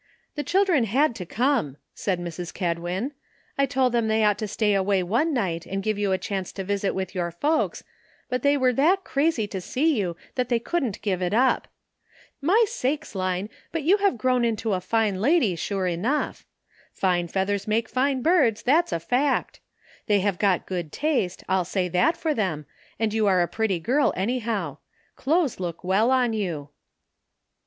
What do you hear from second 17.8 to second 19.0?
fine birds,' that's a